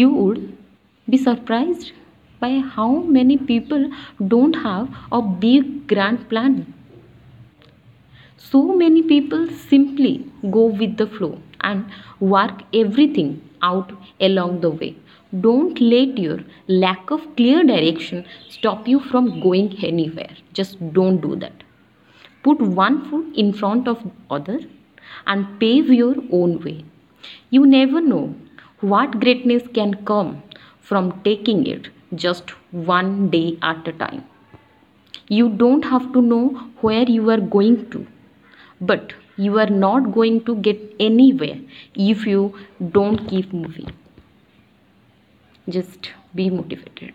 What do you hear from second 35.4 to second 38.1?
don't have to know where you are going to